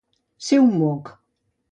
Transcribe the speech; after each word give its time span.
Ser 0.45 0.57
un 0.61 0.71
moc. 0.79 1.13